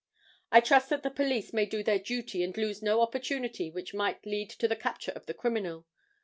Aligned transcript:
"I 0.51 0.61
trust 0.61 0.89
that 0.89 1.03
the 1.03 1.11
police 1.11 1.53
may 1.53 1.67
do 1.67 1.83
their 1.83 1.99
duty 1.99 2.41
and 2.43 2.57
lose 2.57 2.81
no 2.81 3.01
opportunity 3.01 3.69
which 3.69 3.93
might 3.93 4.25
lead 4.25 4.49
to 4.49 4.67
the 4.67 4.75
capture 4.75 5.11
of 5.11 5.27
the 5.27 5.33
criminal. 5.35 5.85